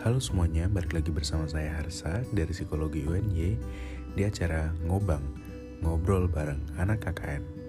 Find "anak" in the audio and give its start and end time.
6.80-7.04